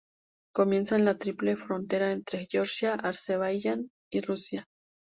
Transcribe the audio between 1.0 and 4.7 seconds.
la triple frontera entre Georgia, Azerbaiyán y Rusia.